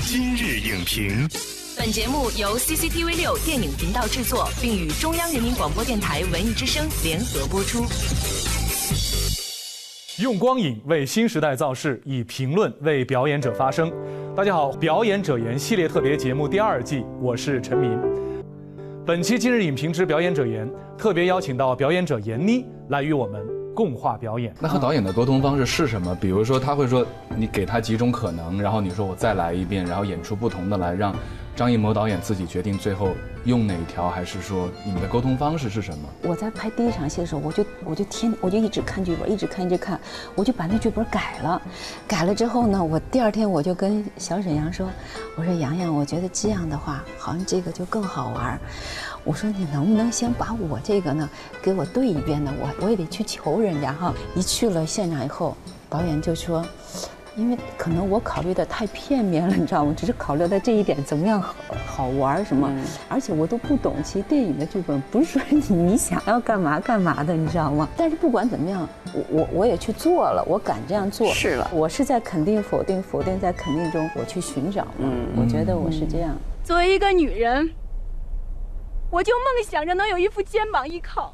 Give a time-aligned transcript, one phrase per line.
[0.00, 1.28] 今日影评，
[1.76, 7.84] 本节目由 CCTV 六电影频道制作，并与中央人民广播电台文艺之声联合播出。
[10.22, 13.92] 用光影为新时代造势，以评论为表演者发声。
[14.36, 18.00] 大家好，表演者言系列特别节目第二季，我是陈明。
[19.04, 23.44] 本期今日影评之表演者言，特别邀请到表演者闫妮来与我们
[23.78, 24.52] 共话表演。
[24.58, 26.12] 那和导演的沟通方式是什么？
[26.20, 27.06] 比如说，他会说
[27.36, 31.14] 你给他几种可能，然后你说我再来一遍，然后演出不同的来让
[31.58, 36.08] 张艺谋导演自己决定最后用哪一条，还是说你们的沟通方式是什么？
[36.22, 40.00] 我在拍第一场戏的时候，我就我就天我就一直看剧本，一直看一直看，
[40.36, 41.60] 我就把那剧本改了。
[42.06, 44.88] 改了之后呢，我第二天我就跟小沈阳说，
[45.34, 48.56] 我说洋洋，我觉得这样的话，好像这个就更好玩。
[49.24, 51.28] 我说你能不能先把我这个呢
[51.60, 52.54] 给我对一遍呢？
[52.60, 54.14] 我我也得去求人家哈。
[54.36, 55.56] 一去了现场以后，
[55.90, 56.64] 导演就说，
[57.38, 59.94] 因为可能我考虑的太片面了， 你知道吗？
[59.96, 61.54] 只是考虑到这一点怎么样好
[61.86, 62.68] 好玩什么，
[63.08, 63.94] 而且我都不懂。
[64.02, 67.88] 其实电影的剧本不是说你你想要干嘛干嘛的，你知道吗？
[67.96, 71.32] 但是不管怎么样，我我我也去做了，我敢这样做。
[71.32, 74.86] 是了，我是在肯定否定否定在肯定中，我去寻找。
[74.98, 76.36] 嗯，我觉得我是这样。
[76.64, 77.70] 作为一个女人。
[79.10, 81.32] 我就梦想着能有一副肩膀依靠，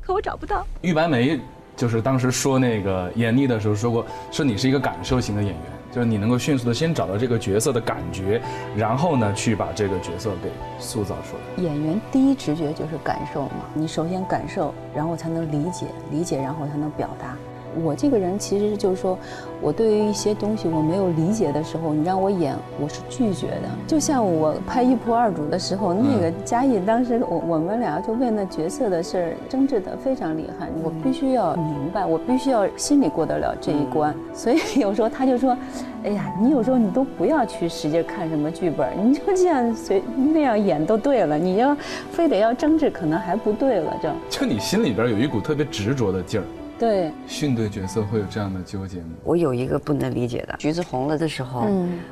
[0.00, 0.66] 可我找不到。
[0.80, 1.38] 玉白梅
[1.76, 8.40] 就是当时说那个闫妮的时候说过，说你是一个感受型的演员，就是你能够迅速的先找到这个角色的感觉，
[8.74, 11.62] 然后呢去把这个角色给塑造出来。
[11.62, 17.36] 演员第一直觉就是感受嘛，你首先感受，然后才能理解，理解然后才能表达。
[17.82, 19.18] 我这个人其实就是说，
[19.60, 23.68] 我对于一些东西我没有理解的时候，你让我演，我是拒绝的。
[23.86, 30.68] 就像我拍《一仆二主》的时候，那个嘉义当时我我们俩就为那角色的事儿争执的非常厉害。
[30.82, 34.14] 我必须要明白，我必须要心里过得了这一关。
[34.32, 35.56] 所以有时候他就说
[36.04, 41.38] ：“哎呀，你有时候你都不要去使劲看什么剧本，你就这样随那样演都对了。
[41.38, 41.76] 你要
[42.10, 43.94] 非得要争执，可能还不对了。”
[44.30, 46.44] 就就你心里边有一股特别执着的劲儿。
[46.78, 49.06] 对，训对角色会有这样的纠结吗？
[49.24, 51.66] 我有一个不能理解的，橘子红了的时候，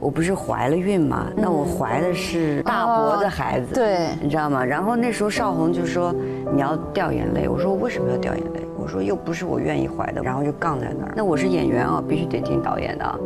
[0.00, 1.26] 我不是怀了孕嘛？
[1.36, 4.64] 那我怀的是大伯的孩子，对，你知道吗？
[4.64, 6.12] 然后那时候邵红就说
[6.52, 8.60] 你要掉眼泪，我说我为什么要掉眼泪？
[8.80, 11.12] 我说又不是我愿意怀的，然后就杠在那儿。
[11.14, 13.20] 那我是演员啊，必须得听导演的，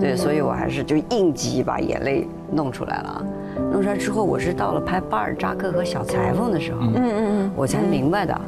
[0.00, 3.26] 对，所以我还是就应急把眼泪弄出来了。
[3.72, 8.40] 弄出来之后，我是到了拍巴尔扎克和小裁缝的时候，嗯嗯嗯，我才明白的。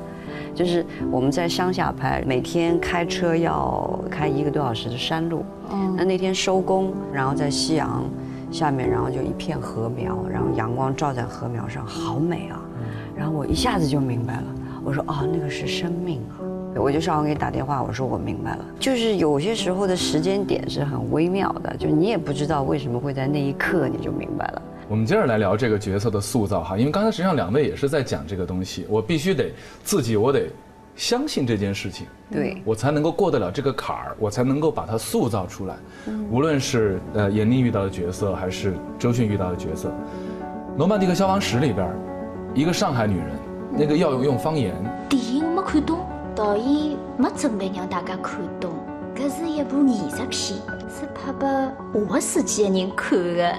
[0.54, 5.44] 就是我们在乡下拍，每天开车要开一个多小时的山路。
[5.72, 8.04] 嗯那那天收工，然后在夕阳
[8.50, 12.60] 下面，然后就一片禾苗，然后阳光照在禾苗上，好美啊！
[13.16, 14.44] 然后我一下子就明白了，
[14.82, 16.42] 我说哦，那个是生命啊！
[16.74, 18.64] 我就上网给你打电话，我说我明白了。
[18.78, 24.62] 就是有些时候的时间点是很微妙的，就你也不知道为什么会在那一刻你就明白了。
[24.90, 29.52] 我们接着来聊这个角色的塑造哈，因为刚才实际上两位也是在讲这个东西，我必须得
[29.84, 30.48] 自己我得
[30.96, 35.76] 相信这件事情，对我才能够过得了这个坎儿，我才能够把它塑造出来。
[36.28, 39.90] 无论是呃闫妮遇到的角色，还是周迅遇到的角色，
[40.76, 41.88] 《罗曼蒂克消防史》里边，
[42.52, 43.28] 一个上海女人，
[43.72, 44.74] 那个要用方言。
[45.08, 46.00] 电影没看懂，
[46.34, 48.72] 导演没准备让大家看懂，
[49.14, 50.58] 这是一部艺术片，
[50.88, 51.48] 是拍拨
[51.92, 53.54] 我自己的人看的。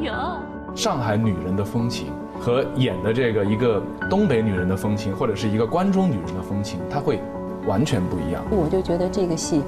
[0.00, 0.40] 哎呀，
[0.74, 2.06] 上海女人的风情
[2.40, 7.20] 和演的这个一个东北女人的风情，或者是一个关中女人的风情，它会
[7.66, 8.42] 完全不一样。
[8.50, 9.62] 我就觉得这个戏，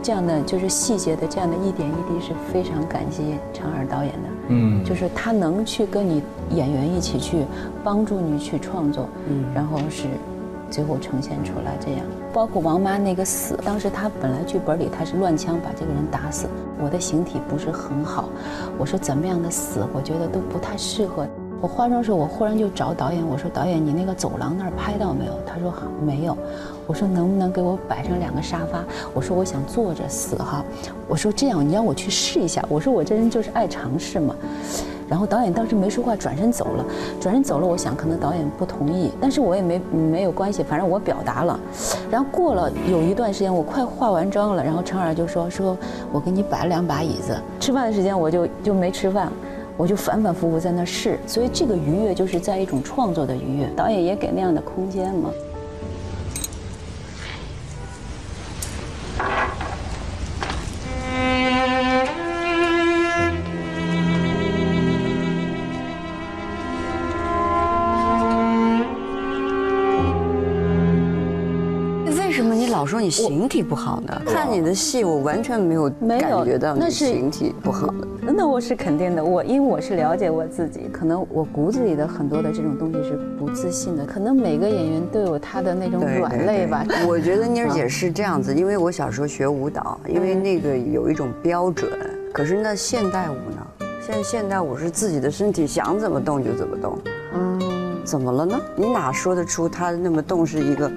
[0.00, 4.28] 这样的就是细节的这样的一点一滴是非常感激陈耳导演的。
[4.50, 7.44] 嗯，就是他能去跟你演员一起去
[7.82, 10.06] 帮助你去创作，嗯，然后是。
[10.70, 16.46] 最后呈现出来这样，包括王妈那个死，当时她本来剧本里她是乱枪把这个人打死，
[16.80, 18.28] 我的形体不是很好，
[18.78, 21.26] 我说怎么样的死，我觉得都不太适合。
[21.60, 25.32] 我化妆时候，我忽然就找导演，我说导演，你那个走廊那儿拍到没有？
[25.44, 25.74] 他说
[26.04, 26.38] 没有。
[26.86, 28.82] 我说能不能给我摆上两个沙发？
[29.12, 30.64] 我说我想坐着死哈。
[31.08, 32.64] 我说这样，你让我去试一下。
[32.68, 34.36] 我说我这人就是爱尝试嘛。
[35.08, 36.84] 然后导演当时没说话，转身走了。
[37.20, 41.58] 转身走了，我想可能导演不同意，但是我也没没有关系，反正我表达了。
[42.10, 45.76] 然后过了有一段时间，我快化完妆了，然后陈耳就说说，
[46.12, 47.36] 我给你摆了两把椅子。
[47.58, 49.32] 吃饭的时间我就就没吃饭，
[49.76, 51.18] 我就反反复复在那试。
[51.26, 55.30] 所以这个愉悦就是在一种创作的愉悦，导演也给那样的空间嘛。
[72.84, 74.22] 说你形体不好呢？
[74.26, 78.32] 看你的戏，我完全没有没有感觉到你那是形体不好的。
[78.32, 86.84] 那我是肯定的，我因为我是了解我自己，可能我骨子里的很多的这种东西是不自信的，可能每个演员都有他的那种软肋吧。
[86.86, 91.90] 对对我觉得妮儿姐是这样子，因为我小时候学舞蹈，因为那个有一种标准。
[92.32, 93.86] 可是那现代舞呢？
[94.06, 96.98] 现在现代舞是自己的身体想怎么动就怎么动。
[97.34, 97.60] 嗯，
[98.04, 98.60] 怎么了呢？
[98.76, 100.90] 你哪说得出他那么动是一个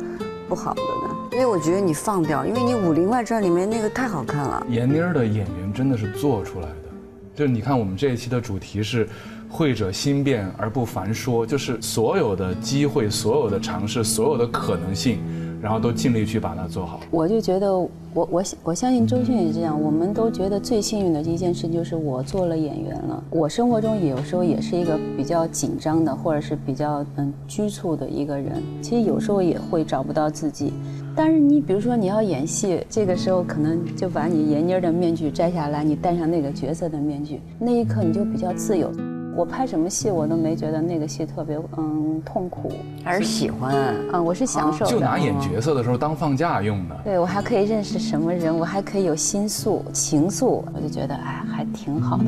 [0.47, 1.10] 不好的呢？
[1.31, 4.67] 所以我觉得你放掉，因为你《武林外传》里面那个太好看了。
[4.69, 6.89] 闫妮儿的演员真的是做出来的，
[7.33, 9.07] 就是你看我们这一期的主题是
[9.49, 15.19] “会者心变而不凡说”，就是所有的机会、所有的尝试、所有的可能性，
[15.61, 16.99] 然后都尽力去把它做好。
[17.09, 23.23] 我就觉得我我我相信周迅也是这样，我们都觉得最幸运的一件事就是我做了演员了。
[23.29, 30.73] 我生活中有时候也是一个比较紧张的，或者是比较嗯拘促的一个人，其实有时候也会找不到自己。
[31.15, 38.91] 但是你比如说你要演戏，这个时候可能就把你闫妮的面具摘下来，你戴上那个角色的面具，那一刻你就比较自由。
[39.35, 42.73] 我拍什么戏我都没觉得那个戏特别嗯痛苦，
[43.03, 43.73] 还是喜欢。
[44.11, 44.91] 嗯，我是享受的。
[44.91, 46.95] 就拿演角色的时候当放假用的。
[47.03, 52.25] 对我还可以认识什么人，我还可以有心诉、情愫，我就觉得哎还挺好的。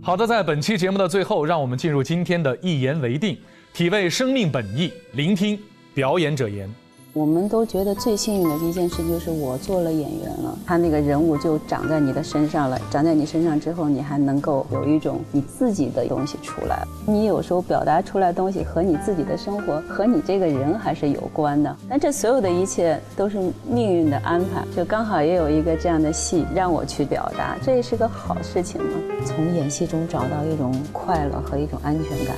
[0.00, 3.36] 好的，在本期节目的最后，让我们进入今天的一言为定，
[3.74, 5.58] 体味生命本意，聆听
[5.92, 6.66] 表演者言。
[7.14, 16.86] 我们都觉得最幸运的一件事就是我做了演员了，他那个人物就长在你的身上了，长在你身上之后，你还能够有一种你自己的东西出来。
[17.06, 21.74] 你有时候表达出来的东西和你自己的生活和你这个人还是有关的。
[21.88, 28.90] 但这所有的一切都是命运的安排，就刚好也有一个这样的戏让我去表达，这也是个好事情嘛。
[29.24, 32.36] 从演戏中找到一种快乐和一种安全感。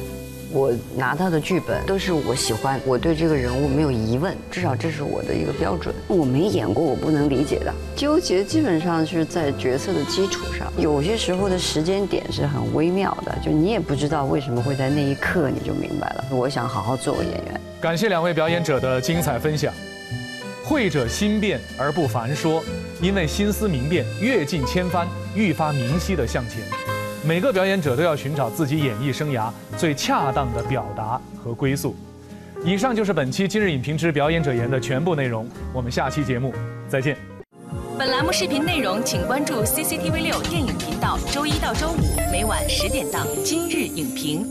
[0.53, 5.95] 我拿到的剧本都是我喜欢，我对这个人物没有疑问，至少这是我的一个标准。
[6.09, 7.73] 我没演过，我不能理解的。
[7.95, 16.25] 纠结基本上是在角色的基础上，有些时候的时间点是很微妙的，就你也不知道为什么会在那一刻你就明白了。
[16.31, 17.61] 我想好好做个演员。
[17.81, 19.73] 感谢两位表演者的精彩分享。
[20.65, 22.63] 会者心变而不凡说，
[23.01, 26.61] 因为心思明辨，阅尽千帆，愈发明晰的向前。
[27.23, 31.95] 每个表演者都要寻找自己演艺生涯最恰当的表达和归宿。
[32.65, 36.55] 以上就是本期今日影评之表演者言的全部内容，我们下期节目
[36.89, 37.17] 再见。
[37.99, 44.45] 本栏目视频内容，请关注 CCTV 六电影频道，周一到周五每晚十点档《今日影评》。